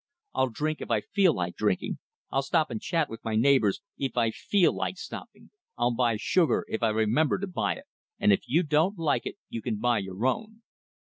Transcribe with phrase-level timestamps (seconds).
[0.33, 1.99] I'll drink if I feel like drinking,
[2.31, 6.65] I'll stop and chat with my neighbors if I feel like stopping, I'll buy sugar
[6.69, 7.85] if I remember to buy it,
[8.17, 10.63] and if you don't like it, you can buy your own!"